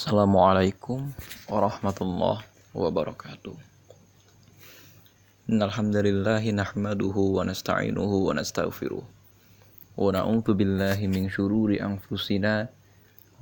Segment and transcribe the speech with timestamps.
[0.00, 1.12] Assalamualaikum
[1.44, 2.40] warahmatullahi
[2.72, 3.52] wabarakatuh.
[5.52, 9.04] Innalhamdulillahi nahmaduhu wa nasta'inuhu wa nastaghfiruh.
[9.04, 12.72] Wa na'udzu billahi min syururi anfusina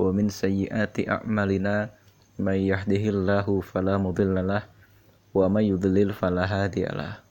[0.02, 1.94] wa min sayyiati a'malina
[2.42, 7.22] may yahdihillahu fala mudhillalah wa may yudlil fala hadiyalah.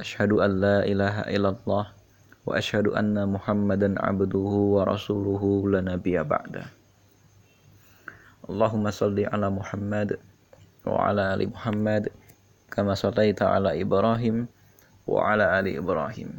[0.00, 6.79] Asyhadu an la ilaha illallah wa asyhadu anna Muhammadan abduhu wa rasuluhu la nabiyya ba'da.
[8.50, 10.18] Allahumma salli ala Muhammad
[10.82, 12.10] wa ala ali Muhammad
[12.66, 14.50] kama sallaita ala Ibrahim
[15.06, 16.34] wa ala ali Ibrahim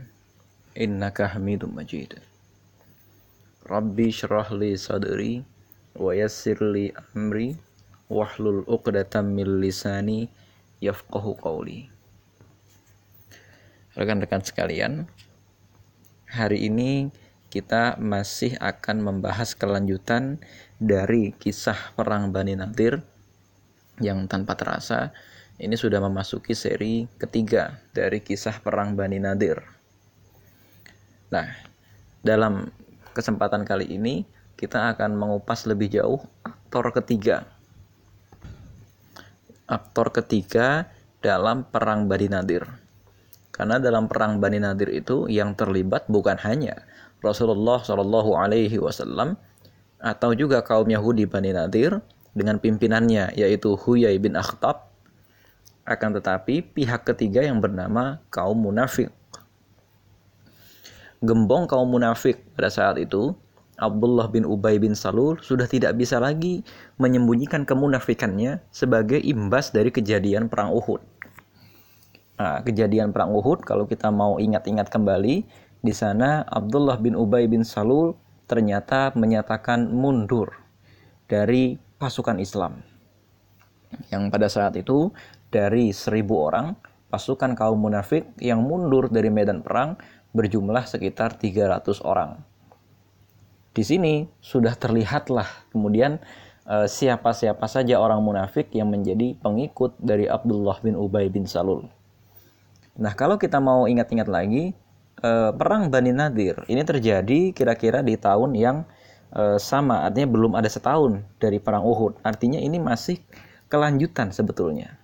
[0.75, 2.19] innaka Hamidum Majid.
[3.63, 5.39] Rabbi syrah li sadri
[5.95, 7.55] wa yassir li amri
[8.11, 10.27] wahlul 'uqdatam min lisani
[10.83, 11.87] yafqahu qawli.
[13.95, 15.07] Rekan-rekan sekalian,
[16.27, 17.07] hari ini
[17.51, 20.39] kita masih akan membahas kelanjutan
[20.79, 23.03] dari kisah perang Bani Nadir
[23.99, 25.11] yang tanpa terasa
[25.59, 29.59] ini sudah memasuki seri ketiga dari kisah perang Bani Nadir.
[31.27, 31.51] Nah,
[32.23, 32.71] dalam
[33.11, 34.23] kesempatan kali ini
[34.55, 37.43] kita akan mengupas lebih jauh aktor ketiga.
[39.67, 40.87] Aktor ketiga
[41.19, 42.63] dalam perang Bani Nadir.
[43.51, 46.87] Karena dalam perang Bani Nadir itu yang terlibat bukan hanya
[47.21, 49.37] Rasulullah Shallallahu Alaihi Wasallam
[50.01, 52.01] atau juga kaum Yahudi Bani Nadir
[52.33, 54.89] dengan pimpinannya yaitu Huyai bin Akhtab
[55.85, 59.13] akan tetapi pihak ketiga yang bernama kaum munafik
[61.21, 63.37] gembong kaum munafik pada saat itu
[63.77, 66.61] Abdullah bin Ubay bin Salul sudah tidak bisa lagi
[67.01, 71.01] menyembunyikan kemunafikannya sebagai imbas dari kejadian perang Uhud.
[72.37, 75.45] Nah, kejadian perang Uhud kalau kita mau ingat-ingat kembali
[75.81, 78.13] di sana Abdullah bin Ubay bin Salul
[78.45, 80.53] ternyata menyatakan mundur
[81.25, 82.85] dari pasukan Islam.
[84.13, 85.09] Yang pada saat itu
[85.49, 86.77] dari seribu orang
[87.09, 89.97] pasukan kaum munafik yang mundur dari medan perang
[90.31, 92.39] berjumlah sekitar 300 orang.
[93.71, 96.21] Di sini sudah terlihatlah kemudian
[96.69, 101.87] eh, siapa-siapa saja orang munafik yang menjadi pengikut dari Abdullah bin Ubay bin Salul.
[102.99, 104.75] Nah, kalau kita mau ingat-ingat lagi,
[105.21, 108.83] eh, perang Bani Nadir ini terjadi kira-kira di tahun yang
[109.33, 112.19] eh, sama, artinya belum ada setahun dari perang Uhud.
[112.25, 113.21] Artinya ini masih
[113.71, 114.97] kelanjutan sebetulnya.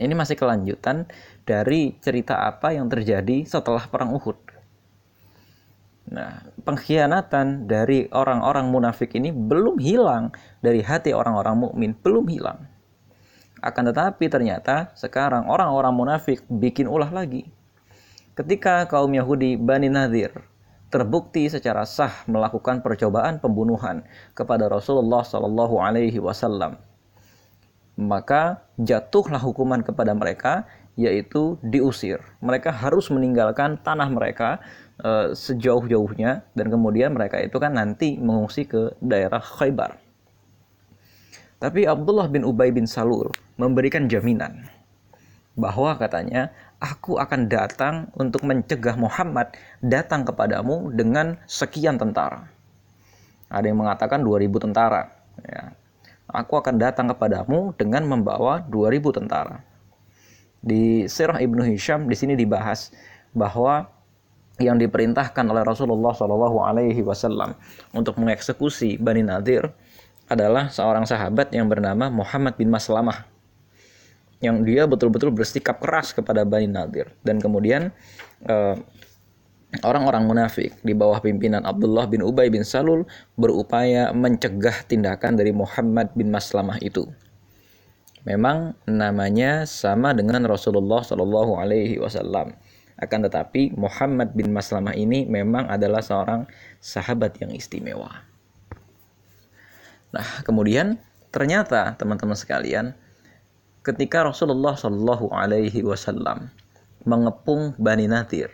[0.00, 1.04] Ini masih kelanjutan
[1.44, 4.38] dari cerita apa yang terjadi setelah perang Uhud.
[6.10, 12.66] Nah, pengkhianatan dari orang-orang munafik ini belum hilang dari hati orang-orang mukmin, belum hilang.
[13.60, 17.52] Akan tetapi ternyata sekarang orang-orang munafik bikin ulah lagi
[18.40, 20.32] ketika kaum Yahudi Bani Nadir
[20.88, 24.00] terbukti secara sah melakukan percobaan pembunuhan
[24.32, 26.80] kepada Rasulullah Shallallahu Alaihi Wasallam,
[28.00, 30.64] maka jatuhlah hukuman kepada mereka
[30.96, 32.18] yaitu diusir.
[32.40, 34.58] Mereka harus meninggalkan tanah mereka
[34.98, 40.00] e, sejauh-jauhnya dan kemudian mereka itu kan nanti mengungsi ke daerah Khaybar.
[41.60, 43.28] Tapi Abdullah bin Ubay bin Salul
[43.60, 44.64] memberikan jaminan
[45.60, 46.48] bahwa katanya
[46.80, 49.52] aku akan datang untuk mencegah Muhammad
[49.84, 52.48] datang kepadamu dengan sekian tentara.
[53.52, 55.12] Ada yang mengatakan 2000 tentara.
[55.44, 55.76] Ya.
[56.30, 59.60] Aku akan datang kepadamu dengan membawa 2000 tentara.
[60.60, 62.92] Di Sirah Ibnu Hisham di sini dibahas
[63.36, 63.88] bahwa
[64.60, 67.56] yang diperintahkan oleh Rasulullah Shallallahu Alaihi Wasallam
[67.96, 69.72] untuk mengeksekusi Bani Nadir
[70.28, 73.29] adalah seorang sahabat yang bernama Muhammad bin Maslamah
[74.40, 77.92] yang dia betul-betul bersikap keras kepada Bani Nadir dan kemudian
[78.44, 78.82] orang
[79.86, 83.06] orang-orang munafik di bawah pimpinan Abdullah bin Ubay bin Salul
[83.38, 87.06] berupaya mencegah tindakan dari Muhammad bin Maslamah itu.
[88.26, 92.52] Memang namanya sama dengan Rasulullah Shallallahu Alaihi Wasallam.
[93.00, 96.44] Akan tetapi Muhammad bin Maslamah ini memang adalah seorang
[96.84, 98.28] sahabat yang istimewa.
[100.12, 101.00] Nah, kemudian
[101.32, 102.92] ternyata teman-teman sekalian,
[103.80, 106.52] ketika Rasulullah Shallallahu Alaihi Wasallam
[107.08, 108.52] mengepung Bani Nadir,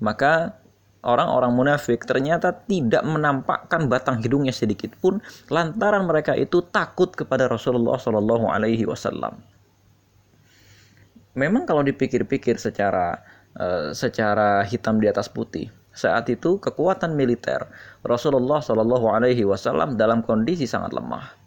[0.00, 0.56] maka
[1.04, 5.20] orang-orang munafik ternyata tidak menampakkan batang hidungnya sedikit pun
[5.52, 9.36] lantaran mereka itu takut kepada Rasulullah Shallallahu Alaihi Wasallam.
[11.36, 13.20] Memang kalau dipikir-pikir secara
[13.58, 17.68] uh, secara hitam di atas putih, saat itu kekuatan militer
[18.06, 21.43] Rasulullah Shallallahu Alaihi Wasallam dalam kondisi sangat lemah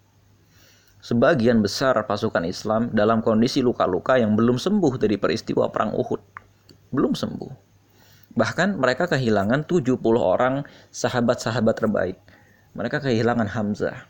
[1.08, 6.20] sebagian besar pasukan Islam dalam kondisi luka-luka yang belum sembuh dari peristiwa perang Uhud.
[6.92, 7.52] Belum sembuh.
[8.36, 12.20] Bahkan mereka kehilangan 70 orang sahabat-sahabat terbaik.
[12.76, 14.04] Mereka kehilangan Hamzah.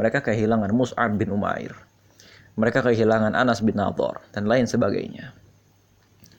[0.00, 1.76] Mereka kehilangan Mus'ab bin Umair.
[2.56, 5.36] Mereka kehilangan Anas bin Nadhr dan lain sebagainya.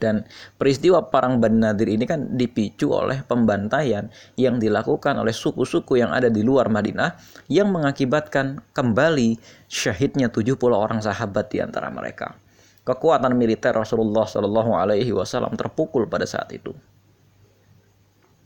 [0.04, 0.28] Dan
[0.60, 6.28] peristiwa perang Bani Nadir ini kan dipicu oleh pembantaian yang dilakukan oleh suku-suku yang ada
[6.28, 7.16] di luar Madinah
[7.48, 9.40] yang mengakibatkan kembali
[9.72, 12.36] syahidnya 70 orang sahabat di antara mereka.
[12.84, 16.76] Kekuatan militer Rasulullah Shallallahu Alaihi Wasallam terpukul pada saat itu.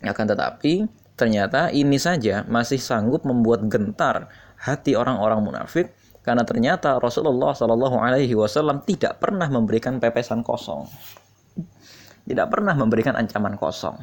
[0.06, 0.86] Akan tetapi
[1.18, 4.30] ternyata ini saja masih sanggup membuat gentar
[4.62, 5.90] hati orang-orang munafik
[6.22, 10.86] karena ternyata Rasulullah Shallallahu Alaihi Wasallam tidak pernah memberikan pepesan kosong
[12.28, 13.96] tidak pernah memberikan ancaman kosong.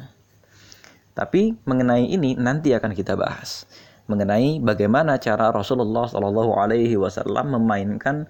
[1.15, 3.69] Tapi mengenai ini nanti akan kita bahas
[4.05, 8.29] mengenai bagaimana cara Rasulullah Shallallahu Alaihi Wasallam memainkan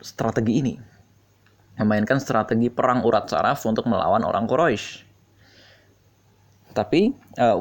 [0.00, 0.74] strategi ini,
[1.80, 5.08] memainkan strategi perang urat saraf untuk melawan orang Quraisy.
[6.76, 7.08] Tapi
[7.40, 7.56] uh,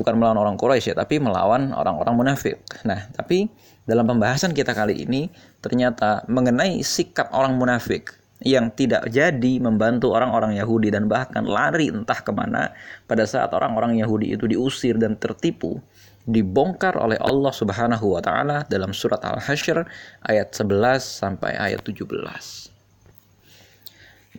[0.00, 2.64] bukan melawan orang Quraisy ya, tapi melawan orang-orang munafik.
[2.88, 3.52] Nah, tapi
[3.84, 5.28] dalam pembahasan kita kali ini
[5.60, 12.16] ternyata mengenai sikap orang munafik yang tidak jadi membantu orang-orang Yahudi dan bahkan lari entah
[12.24, 12.72] ke mana
[13.04, 15.76] pada saat orang-orang Yahudi itu diusir dan tertipu
[16.24, 19.84] dibongkar oleh Allah Subhanahu wa taala dalam surat Al-Hasyr
[20.24, 22.06] ayat 11 sampai ayat 17.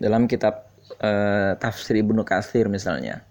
[0.01, 0.65] Dalam kitab
[0.97, 3.21] uh, tafsir Ibnu Katsir misalnya,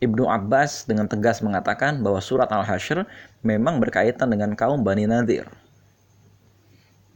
[0.00, 3.04] Ibnu Abbas dengan tegas mengatakan bahwa surat Al-Hasyr
[3.44, 5.44] memang berkaitan dengan kaum Bani Nadir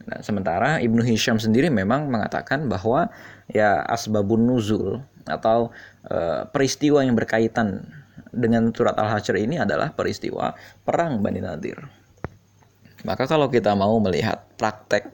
[0.07, 3.09] Nah, sementara Ibnu Hisham sendiri memang mengatakan bahwa
[3.51, 5.69] ya asbabun nuzul atau
[6.07, 7.85] e, peristiwa yang berkaitan
[8.31, 11.77] dengan surat Al-Hasyr ini adalah peristiwa perang Bani Nadir.
[13.03, 15.09] Maka kalau kita mau melihat praktek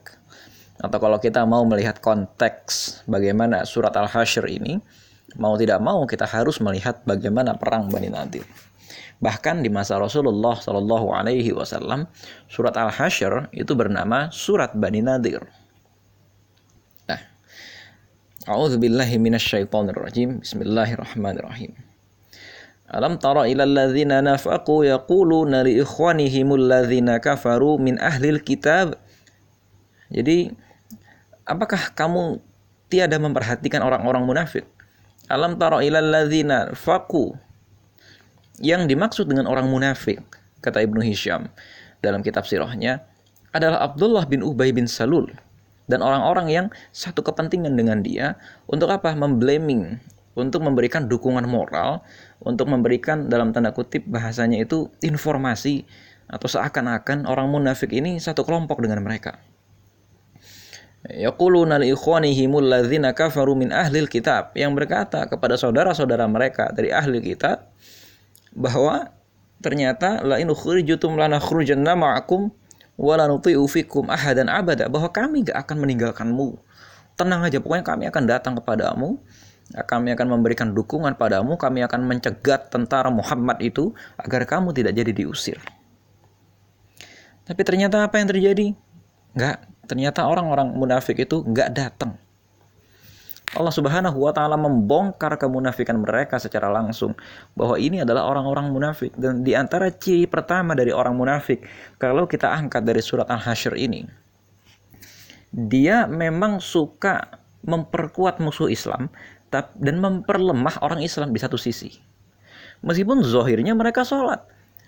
[0.78, 4.78] atau kalau kita mau melihat konteks bagaimana surat Al-Hasyr ini,
[5.36, 8.46] mau tidak mau kita harus melihat bagaimana perang Bani Nadir.
[9.18, 12.06] Bahkan di masa Rasulullah Shallallahu Alaihi Wasallam,
[12.46, 15.42] surat Al Hasyr itu bernama surat Bani Nadir.
[17.10, 17.22] Nah,
[18.46, 20.46] A'udzubillahi minasyaitonirrajim.
[20.46, 21.74] Bismillahirrahmanirrahim.
[22.88, 28.96] Alam tara ila alladhina nafaqu yaquluna li ikhwanihimul ladzina kafaru min ahlil kitab.
[30.08, 30.56] Jadi,
[31.44, 32.40] apakah kamu
[32.88, 34.64] tiada memperhatikan orang-orang munafik?
[35.28, 37.36] Alam tara ila alladhina faqu
[38.62, 40.22] yang dimaksud dengan orang munafik,
[40.62, 41.50] kata Ibnu Hisham
[42.02, 43.06] dalam kitab sirahnya,
[43.54, 45.30] adalah Abdullah bin Ubay bin Salul
[45.88, 48.36] dan orang-orang yang satu kepentingan dengan dia
[48.68, 49.16] untuk apa?
[49.16, 49.98] Memblaming,
[50.36, 52.04] untuk memberikan dukungan moral,
[52.44, 55.88] untuk memberikan dalam tanda kutip bahasanya itu informasi
[56.28, 59.40] atau seakan-akan orang munafik ini satu kelompok dengan mereka.
[61.08, 67.24] Yaquluna li ikhwanihimul ladzina kafaru min ahlil kitab yang berkata kepada saudara-saudara mereka dari ahli
[67.24, 67.72] kitab
[68.58, 69.14] bahwa
[69.62, 72.50] ternyata la in ukhrijutum lanakhrujanna ma'akum
[72.98, 76.58] wa la nuti'u fikum ahadan abada bahwa kami gak akan meninggalkanmu.
[77.14, 79.22] Tenang aja pokoknya kami akan datang kepadamu
[79.68, 85.12] kami akan memberikan dukungan padamu, kami akan mencegat tentara Muhammad itu agar kamu tidak jadi
[85.12, 85.60] diusir.
[87.44, 88.76] Tapi ternyata apa yang terjadi?
[89.36, 92.16] Enggak, ternyata orang-orang munafik itu enggak datang.
[93.58, 97.18] Allah Subhanahu wa taala membongkar kemunafikan mereka secara langsung
[97.58, 101.66] bahwa ini adalah orang-orang munafik dan di antara ciri pertama dari orang munafik
[101.98, 104.06] kalau kita angkat dari surat Al-Hasyr ini
[105.52, 109.10] dia memang suka memperkuat musuh Islam
[109.52, 111.98] dan memperlemah orang Islam di satu sisi.
[112.84, 114.44] Meskipun zohirnya mereka sholat.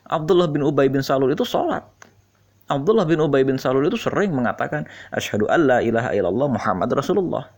[0.10, 1.86] Abdullah bin Ubay bin Salul itu sholat.
[2.70, 7.50] Abdullah bin Ubay bin Salul itu sering mengatakan asyhadu alla ilaha illallah Muhammad Rasulullah.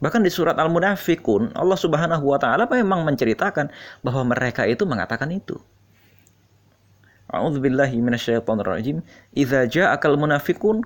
[0.00, 3.68] Bahkan di surat Al-Munafikun, Allah Subhanahu wa taala memang menceritakan
[4.00, 5.60] bahwa mereka itu mengatakan itu.
[7.30, 9.04] A'udzubillahi minasyaitonirrajim.
[9.36, 10.82] Idza ja'akal munafiqun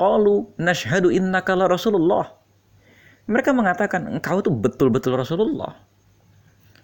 [0.00, 2.32] qalu nashhadu innaka la Rasulullah.
[3.28, 5.76] Mereka mengatakan engkau itu betul-betul Rasulullah.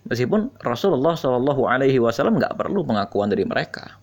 [0.07, 3.99] Meskipun Rasulullah Shallallahu Alaihi Wasallam nggak perlu pengakuan dari mereka.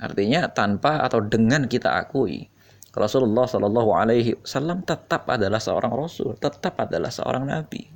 [0.00, 2.48] Artinya tanpa atau dengan kita akui
[2.90, 7.86] Rasulullah Shallallahu Alaihi Wasallam tetap adalah seorang Rasul, tetap adalah seorang Nabi.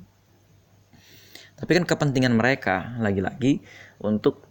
[1.55, 3.63] Tapi kan kepentingan mereka lagi-lagi
[4.03, 4.43] untuk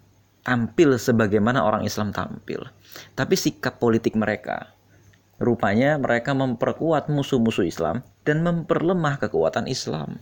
[0.45, 2.65] tampil sebagaimana orang Islam tampil.
[3.17, 4.73] Tapi sikap politik mereka,
[5.41, 10.21] rupanya mereka memperkuat musuh-musuh Islam dan memperlemah kekuatan Islam.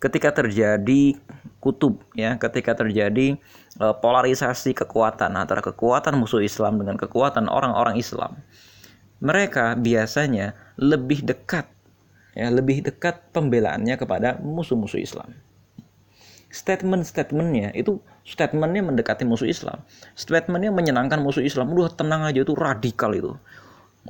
[0.00, 1.18] Ketika terjadi
[1.60, 3.36] kutub, ya, ketika terjadi
[3.78, 8.40] uh, polarisasi kekuatan antara kekuatan musuh Islam dengan kekuatan orang-orang Islam,
[9.20, 11.68] mereka biasanya lebih dekat
[12.34, 15.30] ya lebih dekat pembelaannya kepada musuh-musuh Islam.
[16.50, 19.86] statement-statementnya itu statementnya mendekati musuh Islam.
[20.18, 21.70] Statementnya menyenangkan musuh Islam.
[21.70, 23.38] Udah tenang aja itu radikal itu.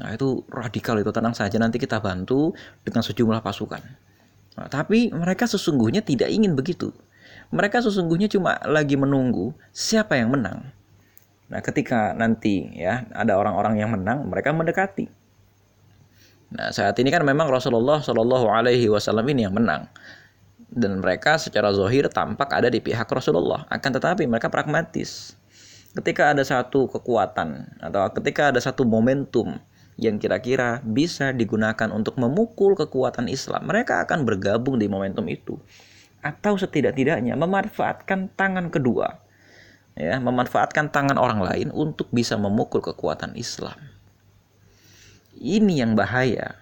[0.00, 1.12] Nah itu radikal itu.
[1.12, 3.84] Tenang saja nanti kita bantu dengan sejumlah pasukan.
[4.56, 6.96] Nah, tapi mereka sesungguhnya tidak ingin begitu.
[7.52, 10.64] Mereka sesungguhnya cuma lagi menunggu siapa yang menang
[11.50, 15.10] nah ketika nanti ya ada orang-orang yang menang mereka mendekati
[16.50, 19.86] Nah, saat ini kan memang Rasulullah Shallallahu Alaihi Wasallam ini yang menang
[20.70, 23.66] dan mereka secara zohir tampak ada di pihak Rasulullah.
[23.66, 25.34] Akan tetapi mereka pragmatis.
[25.90, 29.58] Ketika ada satu kekuatan atau ketika ada satu momentum
[29.98, 35.58] yang kira-kira bisa digunakan untuk memukul kekuatan Islam, mereka akan bergabung di momentum itu.
[36.22, 39.18] Atau setidak-tidaknya memanfaatkan tangan kedua.
[39.98, 43.76] Ya, memanfaatkan tangan orang lain untuk bisa memukul kekuatan Islam.
[45.36, 46.56] Ini yang bahaya.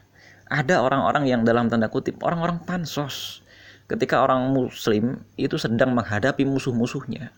[0.49, 3.45] Ada orang-orang yang dalam tanda kutip, orang-orang pansos.
[3.89, 7.33] Ketika orang muslim itu sedang menghadapi musuh-musuhnya.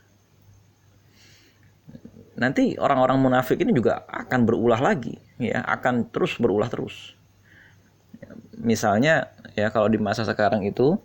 [2.41, 7.13] Nanti orang-orang munafik ini juga akan berulah lagi, ya, akan terus berulah terus.
[8.57, 10.97] Misalnya ya kalau di masa sekarang itu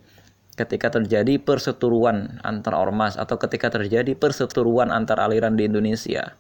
[0.56, 6.40] ketika terjadi perseteruan antar ormas atau ketika terjadi perseteruan antar aliran di Indonesia.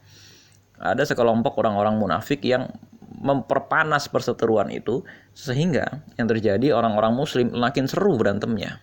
[0.79, 2.71] Ada sekelompok orang-orang munafik yang
[3.15, 5.03] memperpanas perseteruan itu
[5.35, 8.79] sehingga yang terjadi orang-orang muslim makin seru berantemnya.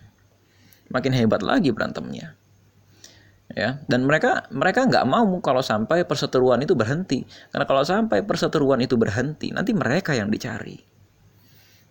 [0.89, 2.37] Makin hebat lagi berantemnya.
[3.53, 7.25] Ya dan mereka mereka nggak mau kalau sampai perseteruan itu berhenti.
[7.49, 10.92] Karena kalau sampai perseteruan itu berhenti nanti mereka yang dicari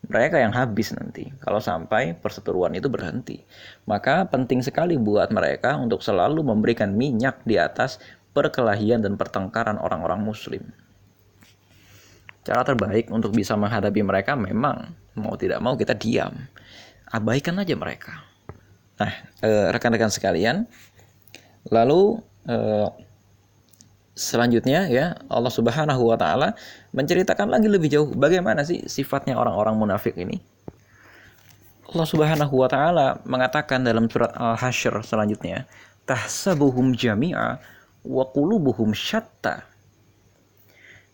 [0.07, 3.43] mereka yang habis nanti kalau sampai perseteruan itu berhenti
[3.87, 8.03] maka penting sekali buat mereka untuk selalu memberikan minyak di atas
[8.35, 10.73] perkelahian dan pertengkaran orang-orang muslim
[12.43, 16.35] Cara terbaik untuk bisa menghadapi mereka memang mau tidak mau kita diam.
[17.07, 18.27] Abaikan aja mereka.
[18.99, 19.13] Nah,
[19.47, 20.67] eh, rekan-rekan sekalian,
[21.71, 22.19] lalu
[22.51, 22.89] eh,
[24.13, 26.53] selanjutnya ya Allah Subhanahu wa taala
[26.93, 30.41] menceritakan lagi lebih jauh bagaimana sih sifatnya orang-orang munafik ini.
[31.93, 35.69] Allah Subhanahu wa taala mengatakan dalam surat Al-Hasyr selanjutnya,
[36.09, 37.61] tahsabuhum jami'a
[38.03, 39.73] wa qulubuhum syatta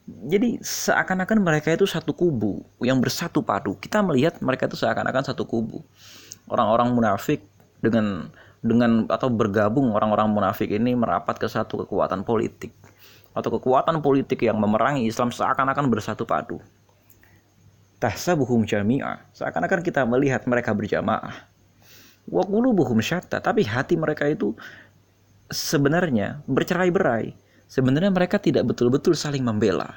[0.08, 3.76] jadi seakan-akan mereka itu satu kubu yang bersatu padu.
[3.76, 5.84] Kita melihat mereka itu seakan-akan satu kubu.
[6.48, 7.44] Orang-orang munafik
[7.84, 12.74] dengan dengan atau bergabung orang-orang munafik ini merapat ke satu kekuatan politik
[13.32, 16.58] atau kekuatan politik yang memerangi Islam seakan-akan bersatu padu.
[17.98, 19.26] Tahsabuhum jami'ah.
[19.34, 21.34] Seakan-akan kita melihat mereka berjamaah.
[22.30, 24.54] Wa qulubuhum syatta, tapi hati mereka itu
[25.50, 29.92] sebenarnya bercerai-berai sebenarnya mereka tidak betul-betul saling membela.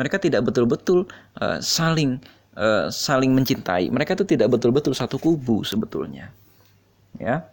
[0.00, 1.08] Mereka tidak betul-betul
[1.40, 2.20] uh, saling
[2.56, 3.88] uh, saling mencintai.
[3.92, 6.32] Mereka itu tidak betul-betul satu kubu sebetulnya.
[7.16, 7.48] Ya.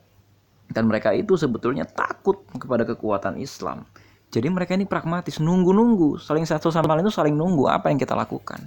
[0.71, 3.83] Dan mereka itu sebetulnya takut kepada kekuatan Islam.
[4.33, 8.17] Jadi mereka ini pragmatis, nunggu-nunggu, saling satu sama lain itu saling nunggu apa yang kita
[8.17, 8.57] lakukan.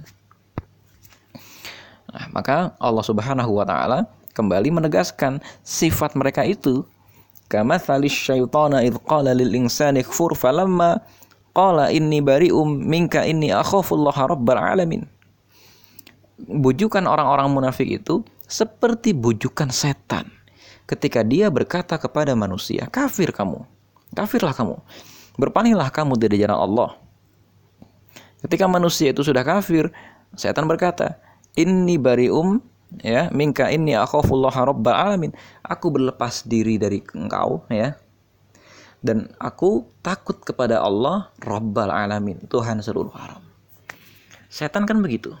[2.07, 6.87] Nah, maka Allah Subhanahu wa taala kembali menegaskan sifat mereka itu
[7.51, 11.03] kamathali syaitana idh qala lil insani kfur falamma
[11.51, 15.03] qala inni bari'um minka inni akhafullaha rabbal alamin
[16.37, 20.29] bujukan orang-orang munafik itu seperti bujukan setan
[20.87, 23.67] ketika dia berkata kepada manusia kafir kamu
[24.15, 24.79] kafirlah kamu
[25.37, 26.91] berpalinglah kamu dari jalan Allah.
[28.41, 29.89] Ketika manusia itu sudah kafir
[30.33, 31.17] setan berkata
[31.57, 32.61] inni bari'um
[33.01, 35.31] ya minka ini akhafullah rabbal alamin.
[35.61, 37.95] Aku berlepas diri dari engkau ya.
[38.97, 43.45] Dan aku takut kepada Allah rabbal alamin Tuhan seluruh alam.
[44.49, 45.37] Setan kan begitu.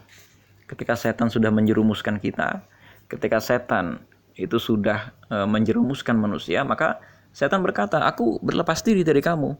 [0.69, 2.61] Ketika setan sudah menjerumuskan kita
[3.07, 4.03] ketika setan
[4.37, 7.01] itu sudah e, menjerumuskan manusia maka
[7.33, 9.57] setan berkata aku berlepas diri dari kamu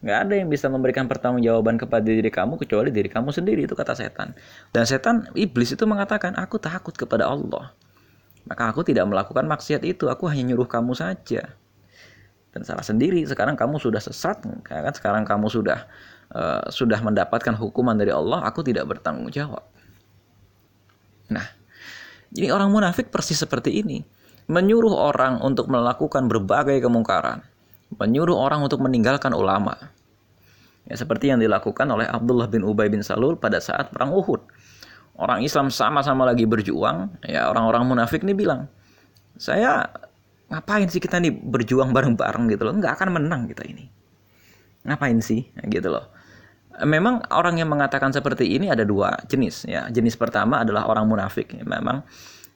[0.00, 3.92] Nggak ada yang bisa memberikan pertanggungjawaban kepada diri kamu kecuali diri kamu sendiri itu kata
[3.92, 4.32] setan.
[4.72, 7.76] Dan setan iblis itu mengatakan aku takut kepada Allah.
[8.48, 11.52] Maka aku tidak melakukan maksiat itu, aku hanya nyuruh kamu saja.
[12.50, 15.84] Dan salah sendiri, sekarang kamu sudah sesat, kan sekarang kamu sudah
[16.32, 19.62] uh, sudah mendapatkan hukuman dari Allah, aku tidak bertanggung jawab.
[21.28, 21.46] Nah,
[22.30, 24.06] jadi orang munafik persis seperti ini,
[24.46, 27.42] menyuruh orang untuk melakukan berbagai kemungkaran,
[27.98, 29.74] menyuruh orang untuk meninggalkan ulama.
[30.86, 34.42] Ya, seperti yang dilakukan oleh Abdullah bin Ubay bin Salul pada saat perang Uhud.
[35.18, 38.66] Orang Islam sama-sama lagi berjuang, ya orang-orang munafik ini bilang,
[39.36, 39.86] saya
[40.50, 43.86] ngapain sih kita nih berjuang bareng-bareng gitu loh, nggak akan menang kita ini.
[44.86, 46.08] Ngapain sih, gitu loh.
[46.80, 49.88] Memang orang yang mengatakan seperti ini ada dua jenis ya.
[49.92, 51.52] Jenis pertama adalah orang munafik.
[51.60, 52.04] Memang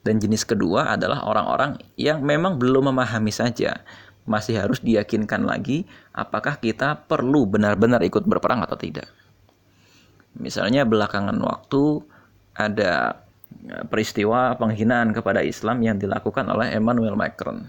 [0.05, 3.81] Dan jenis kedua adalah orang-orang yang memang belum memahami saja.
[4.29, 9.09] Masih harus diyakinkan lagi apakah kita perlu benar-benar ikut berperang atau tidak.
[10.37, 12.05] Misalnya belakangan waktu
[12.53, 13.23] ada
[13.65, 17.65] e, peristiwa penghinaan kepada Islam yang dilakukan oleh Emmanuel Macron.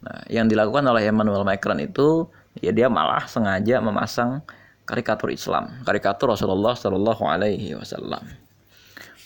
[0.00, 4.42] Nah, yang dilakukan oleh Emmanuel Macron itu ya dia malah sengaja memasang
[4.90, 8.26] karikatur Islam, karikatur Rasulullah Shallallahu Alaihi Wasallam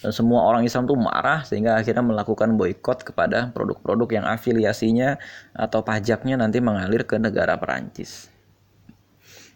[0.05, 5.17] dan semua orang Islam tuh marah sehingga akhirnya melakukan boykot kepada produk-produk yang afiliasinya
[5.57, 8.29] atau pajaknya nanti mengalir ke negara Perancis.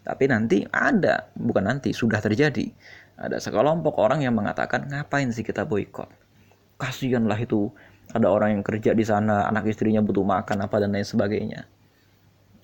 [0.01, 2.65] Tapi nanti ada, bukan nanti, sudah terjadi.
[3.13, 6.09] Ada sekelompok orang yang mengatakan, ngapain sih kita boykot?
[6.81, 7.69] Kasianlah itu,
[8.09, 11.69] ada orang yang kerja di sana, anak istrinya butuh makan apa dan lain sebagainya.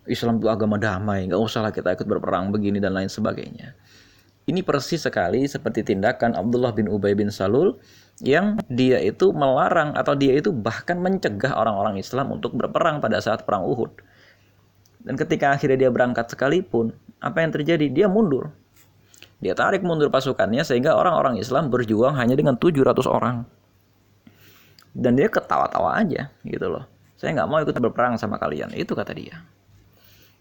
[0.05, 3.73] Islam itu agama damai, nggak usahlah kita ikut berperang begini dan lain sebagainya.
[4.45, 7.81] Ini persis sekali seperti tindakan Abdullah bin Ubay bin Salul
[8.21, 13.41] yang dia itu melarang atau dia itu bahkan mencegah orang-orang Islam untuk berperang pada saat
[13.41, 13.89] perang Uhud.
[15.01, 17.89] Dan ketika akhirnya dia berangkat sekalipun, apa yang terjadi?
[17.89, 18.53] Dia mundur.
[19.41, 23.45] Dia tarik mundur pasukannya sehingga orang-orang Islam berjuang hanya dengan 700 orang.
[24.93, 26.85] Dan dia ketawa-tawa aja gitu loh.
[27.17, 28.71] Saya nggak mau ikut berperang sama kalian.
[28.77, 29.41] Itu kata dia.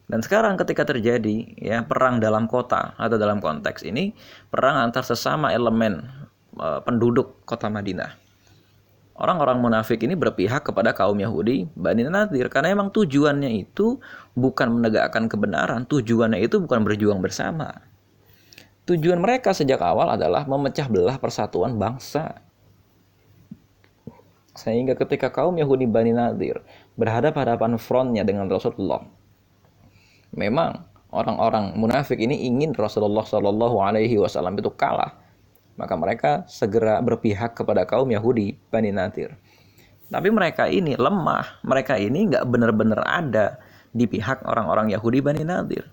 [0.05, 4.13] Dan sekarang ketika terjadi ya perang dalam kota atau dalam konteks ini
[4.53, 6.05] perang antar sesama elemen
[6.53, 8.21] e, penduduk kota Madinah.
[9.15, 14.03] Orang-orang munafik ini berpihak kepada kaum Yahudi Bani Nadir karena memang tujuannya itu
[14.35, 17.79] bukan menegakkan kebenaran, tujuannya itu bukan berjuang bersama.
[18.85, 22.43] Tujuan mereka sejak awal adalah memecah belah persatuan bangsa.
[24.59, 26.61] Sehingga ketika kaum Yahudi Bani Nadir
[26.99, 29.14] berhadapan-hadapan frontnya dengan Rasulullah,
[30.35, 30.83] memang
[31.15, 35.15] orang-orang munafik ini ingin Rasulullah Shallallahu Alaihi Wasallam itu kalah,
[35.79, 39.39] maka mereka segera berpihak kepada kaum Yahudi Bani Nadir.
[40.11, 43.59] Tapi mereka ini lemah, mereka ini nggak benar-benar ada
[43.95, 45.87] di pihak orang-orang Yahudi Bani Nadir.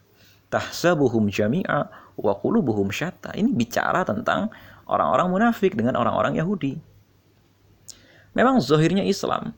[0.51, 1.79] Tahsabuhum jami'a
[2.19, 3.31] wa qulubuhum syatta.
[3.37, 4.51] Ini bicara tentang
[4.89, 6.75] orang-orang munafik dengan orang-orang Yahudi.
[8.35, 9.55] Memang zohirnya Islam,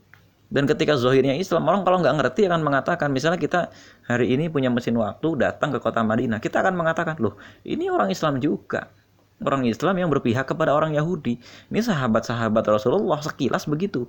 [0.54, 3.74] dan ketika zohirnya Islam, orang kalau nggak ngerti akan mengatakan, misalnya kita
[4.06, 7.34] hari ini punya mesin waktu datang ke kota Madinah, kita akan mengatakan, loh
[7.66, 8.86] ini orang Islam juga.
[9.42, 11.42] Orang Islam yang berpihak kepada orang Yahudi.
[11.68, 14.06] Ini sahabat-sahabat Rasulullah sekilas begitu.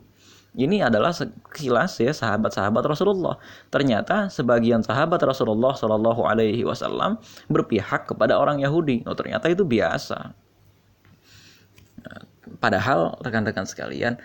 [0.54, 3.36] Ini adalah sekilas ya sahabat-sahabat Rasulullah.
[3.74, 7.20] Ternyata sebagian sahabat Rasulullah Shallallahu Alaihi Wasallam
[7.52, 9.04] berpihak kepada orang Yahudi.
[9.10, 10.32] Oh ternyata itu biasa.
[12.62, 14.16] Padahal rekan-rekan sekalian,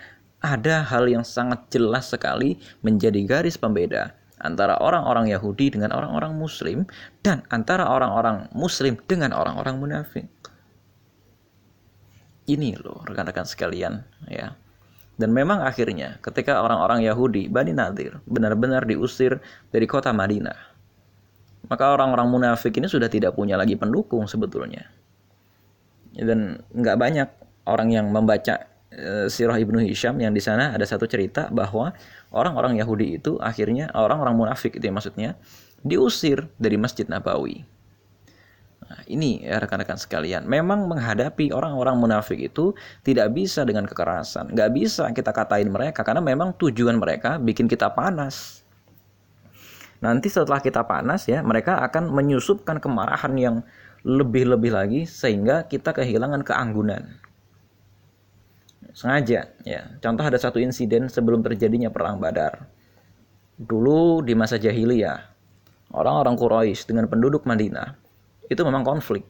[0.41, 6.89] ada hal yang sangat jelas sekali menjadi garis pembeda antara orang-orang Yahudi dengan orang-orang Muslim
[7.21, 10.25] dan antara orang-orang Muslim dengan orang-orang munafik.
[12.49, 14.57] Ini loh rekan-rekan sekalian ya.
[15.21, 19.37] Dan memang akhirnya ketika orang-orang Yahudi Bani Nadir benar-benar diusir
[19.69, 20.57] dari kota Madinah,
[21.69, 24.89] maka orang-orang munafik ini sudah tidak punya lagi pendukung sebetulnya.
[26.17, 27.29] Dan nggak banyak
[27.69, 28.70] orang yang membaca
[29.31, 31.95] Sirah Ibnu Hisham yang di sana ada satu cerita bahwa
[32.35, 35.29] orang-orang Yahudi itu akhirnya orang-orang munafik itu ya maksudnya
[35.79, 37.63] diusir dari Masjid Nabawi.
[38.83, 42.75] Nah, ini ya rekan-rekan sekalian, memang menghadapi orang-orang munafik itu
[43.07, 47.95] tidak bisa dengan kekerasan, nggak bisa kita katain mereka karena memang tujuan mereka bikin kita
[47.95, 48.67] panas.
[50.03, 53.55] Nanti setelah kita panas ya, mereka akan menyusupkan kemarahan yang
[54.03, 57.21] lebih-lebih lagi sehingga kita kehilangan keanggunan
[58.91, 59.81] sengaja ya.
[59.99, 62.67] Contoh ada satu insiden sebelum terjadinya perang Badar.
[63.61, 65.19] Dulu di masa jahiliyah
[65.93, 67.95] orang-orang Quraisy dengan penduduk Madinah
[68.47, 69.27] itu memang konflik.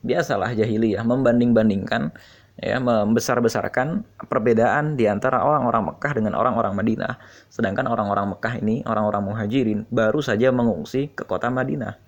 [0.00, 2.12] Biasalah jahiliyah membanding-bandingkan
[2.60, 7.20] ya membesar-besarkan perbedaan di antara orang-orang Mekah dengan orang-orang Madinah.
[7.52, 12.00] Sedangkan orang-orang Mekah ini orang-orang muhajirin baru saja mengungsi ke kota Madinah.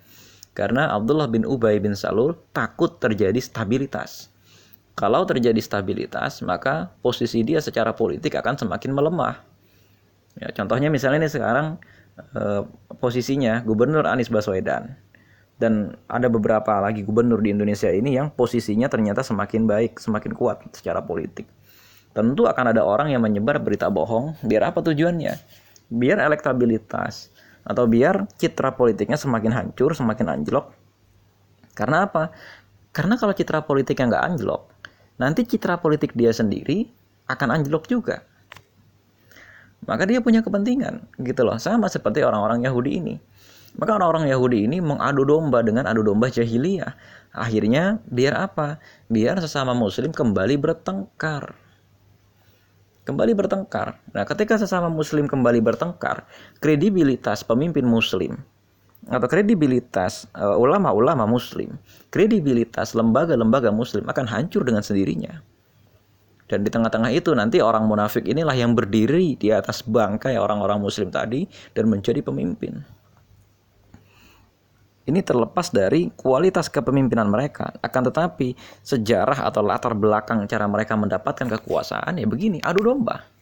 [0.53, 4.32] Karena Abdullah bin Ubay bin Salul takut terjadi stabilitas
[4.93, 9.41] kalau terjadi stabilitas, maka posisi dia secara politik akan semakin melemah.
[10.37, 11.81] Ya, contohnya misalnya ini sekarang
[12.17, 12.61] eh,
[12.97, 14.97] posisinya Gubernur Anies Baswedan
[15.61, 20.59] dan ada beberapa lagi gubernur di Indonesia ini yang posisinya ternyata semakin baik, semakin kuat
[20.73, 21.45] secara politik.
[22.13, 25.33] Tentu akan ada orang yang menyebar berita bohong, biar apa tujuannya?
[25.93, 30.73] Biar elektabilitas atau biar citra politiknya semakin hancur, semakin anjlok.
[31.73, 32.29] Karena apa?
[32.93, 34.72] Karena kalau citra politiknya nggak anjlok,
[35.17, 36.89] nanti citra politik dia sendiri
[37.29, 38.25] akan anjlok juga.
[39.83, 41.59] Maka dia punya kepentingan gitu loh.
[41.59, 43.15] Sama seperti orang-orang Yahudi ini.
[43.75, 46.93] Maka orang-orang Yahudi ini mengadu domba dengan adu domba jahiliyah.
[47.33, 48.79] Akhirnya biar apa?
[49.09, 51.59] Biar sesama muslim kembali bertengkar.
[53.03, 53.99] kembali bertengkar.
[54.15, 56.23] Nah, ketika sesama muslim kembali bertengkar,
[56.63, 58.39] kredibilitas pemimpin muslim
[59.07, 61.75] atau kredibilitas uh, ulama-ulama muslim,
[62.07, 65.43] kredibilitas lembaga-lembaga muslim akan hancur dengan sendirinya.
[66.47, 71.09] Dan di tengah-tengah itu nanti orang munafik inilah yang berdiri di atas bangkai orang-orang muslim
[71.09, 72.83] tadi dan menjadi pemimpin.
[75.03, 77.75] Ini terlepas dari kualitas kepemimpinan mereka.
[77.83, 78.55] Akan tetapi
[78.87, 83.32] sejarah atau latar belakang cara mereka mendapatkan kekuasaan ya begini, adu domba.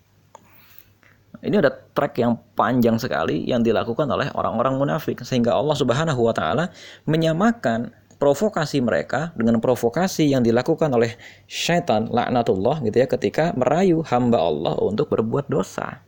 [1.41, 6.33] Ini ada track yang panjang sekali yang dilakukan oleh orang-orang munafik sehingga Allah Subhanahu wa
[6.37, 6.69] taala
[7.09, 7.89] menyamakan
[8.21, 11.17] provokasi mereka dengan provokasi yang dilakukan oleh
[11.49, 16.05] syaitan laknatullah gitu ya ketika merayu hamba Allah untuk berbuat dosa.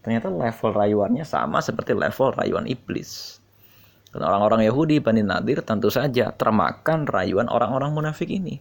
[0.00, 3.36] Ternyata level rayuannya sama seperti level rayuan iblis.
[4.10, 8.58] Dan orang-orang Yahudi Bani Nadir tentu saja termakan rayuan orang-orang munafik ini.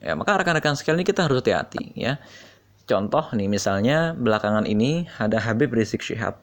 [0.00, 2.20] Ya, maka rekan-rekan sekalian kita harus hati-hati ya.
[2.90, 6.42] Contoh nih misalnya belakangan ini ada Habib Rizik Syihab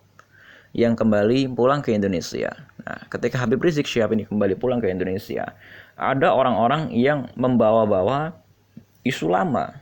[0.72, 2.56] yang kembali pulang ke Indonesia.
[2.88, 5.44] Nah, ketika Habib Rizik Syihab ini kembali pulang ke Indonesia,
[6.00, 8.32] ada orang-orang yang membawa-bawa
[9.04, 9.76] isu lama.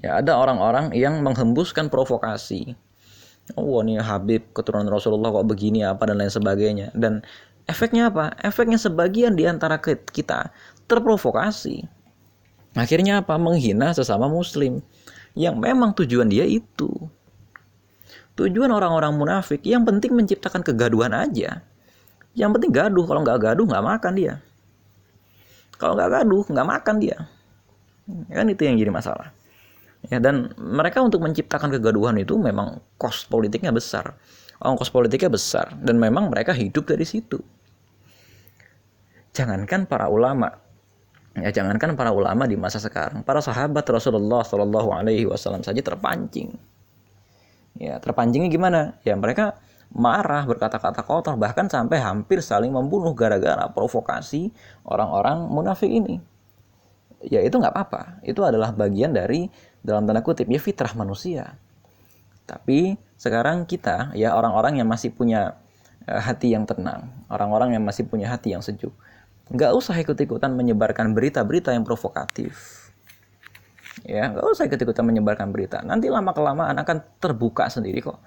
[0.00, 2.72] Ya, ada orang-orang yang menghembuskan provokasi.
[3.52, 6.88] Oh nih Habib keturunan Rasulullah kok begini apa dan lain sebagainya.
[6.96, 7.20] Dan
[7.68, 8.32] efeknya apa?
[8.40, 10.56] Efeknya sebagian di antara kita
[10.88, 11.84] terprovokasi.
[12.80, 13.36] Akhirnya apa?
[13.36, 14.80] Menghina sesama muslim
[15.34, 16.88] yang memang tujuan dia itu.
[18.38, 21.66] Tujuan orang-orang munafik yang penting menciptakan kegaduhan aja.
[22.38, 24.34] Yang penting gaduh kalau nggak gaduh nggak makan dia.
[25.74, 27.18] Kalau nggak gaduh nggak makan dia.
[28.30, 29.34] Kan itu yang jadi masalah.
[30.06, 34.14] Ya dan mereka untuk menciptakan kegaduhan itu memang kos politiknya besar.
[34.62, 35.74] Ongkos politiknya besar.
[35.74, 37.42] Dan memang mereka hidup dari situ.
[39.34, 40.50] Jangankan para ulama
[41.42, 46.54] ya jangankan para ulama di masa sekarang para sahabat Rasulullah Shallallahu Alaihi Wasallam saja terpancing.
[47.78, 48.80] Ya terpancingnya gimana?
[49.06, 54.52] Ya mereka marah berkata-kata kotor bahkan sampai hampir saling membunuh gara-gara provokasi
[54.84, 56.20] orang-orang munafik ini.
[57.24, 58.22] Ya itu nggak apa-apa.
[58.22, 59.48] Itu adalah bagian dari
[59.82, 61.56] dalam tanda kutip ya fitrah manusia.
[62.48, 65.58] Tapi sekarang kita ya orang-orang yang masih punya
[66.08, 68.94] uh, hati yang tenang, orang-orang yang masih punya hati yang sejuk,
[69.48, 72.84] nggak usah ikut-ikutan menyebarkan berita-berita yang provokatif.
[74.06, 75.82] Ya, nggak usah ikut-ikutan menyebarkan berita.
[75.82, 78.20] Nanti lama kelamaan akan terbuka sendiri kok.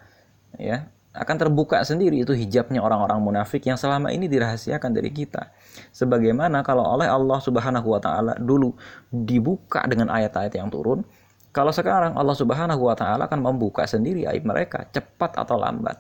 [0.60, 5.52] Ya, akan terbuka sendiri itu hijabnya orang-orang munafik yang selama ini dirahasiakan dari kita.
[5.92, 8.72] Sebagaimana kalau oleh Allah Subhanahu wa taala dulu
[9.12, 11.04] dibuka dengan ayat-ayat yang turun,
[11.52, 16.00] kalau sekarang Allah Subhanahu wa taala akan membuka sendiri aib mereka cepat atau lambat.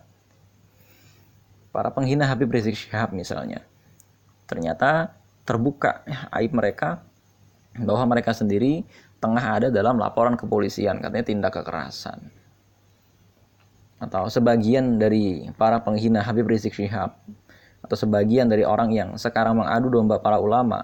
[1.75, 3.63] Para penghina Habib Rizik Syihab misalnya.
[4.51, 5.15] Ternyata
[5.47, 6.03] terbuka
[6.35, 6.99] aib mereka
[7.79, 8.83] bahwa mereka sendiri
[9.23, 12.19] tengah ada dalam laporan kepolisian katanya tindak kekerasan.
[14.03, 17.15] Atau sebagian dari para penghina Habib Rizik Syihab
[17.79, 20.83] atau sebagian dari orang yang sekarang mengadu domba para ulama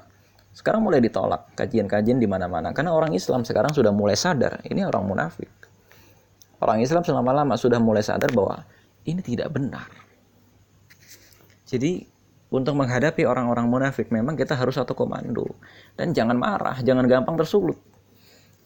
[0.56, 5.06] sekarang mulai ditolak kajian-kajian di mana-mana karena orang Islam sekarang sudah mulai sadar ini orang
[5.06, 5.52] munafik.
[6.58, 8.66] Orang Islam selama lama sudah mulai sadar bahwa
[9.06, 9.86] ini tidak benar.
[11.70, 12.10] Jadi
[12.48, 15.48] untuk menghadapi orang-orang munafik memang kita harus satu komando
[16.00, 17.78] dan jangan marah, jangan gampang tersulut.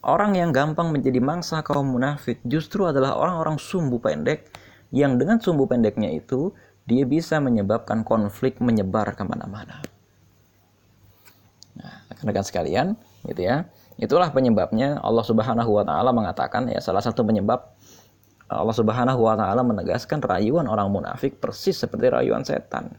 [0.02, 4.50] Orang yang gampang menjadi mangsa kaum munafik justru adalah orang-orang sumbu pendek
[4.90, 6.50] yang dengan sumbu pendeknya itu
[6.86, 9.78] dia bisa menyebabkan konflik menyebar ke mana-mana
[12.24, 12.94] rekan sekalian,
[13.26, 13.66] gitu ya.
[14.00, 17.60] Itulah penyebabnya Allah Subhanahu wa taala mengatakan ya salah satu penyebab
[18.48, 22.94] Allah Subhanahu wa taala menegaskan rayuan orang munafik persis seperti rayuan setan.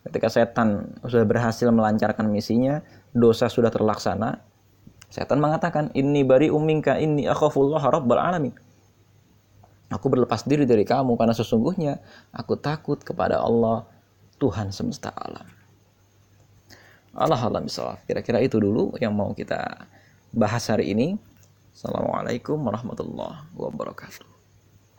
[0.00, 2.80] Ketika setan sudah berhasil melancarkan misinya,
[3.12, 4.40] dosa sudah terlaksana,
[5.12, 8.56] setan mengatakan, "Inni bari umminka inni akhafullah rabbal alamin."
[9.90, 11.98] Aku berlepas diri dari kamu karena sesungguhnya
[12.30, 13.84] aku takut kepada Allah
[14.38, 15.44] Tuhan semesta alam.
[17.10, 17.66] Allah alam
[18.06, 19.90] Kira-kira itu dulu yang mau kita
[20.30, 21.18] bahas hari ini.
[21.74, 24.29] Assalamualaikum warahmatullahi wabarakatuh.